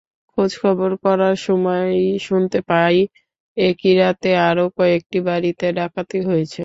খোঁজখবর 0.31 0.91
করার 1.03 1.35
সময়ই 1.47 2.05
শুনতে 2.27 2.59
পাই, 2.69 2.97
একই 3.57 3.93
রাতে 3.95 4.29
আরও 4.49 4.65
কয়েকটি 4.77 5.17
বাড়িতে 5.27 5.65
ডাকাতি 5.79 6.19
হয়েছে। 6.27 6.59